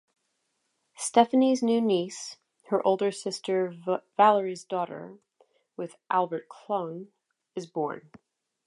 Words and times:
Stephanie's 0.97 1.61
new 1.61 1.79
niece, 1.79 2.37
her 2.69 2.81
older 2.83 3.11
sister 3.11 3.71
Valerie's 4.17 4.63
daughter 4.63 5.19
with 5.77 5.95
Albert 6.09 6.49
Kloughn, 6.49 7.09
is 7.53 7.67
born. 7.67 8.09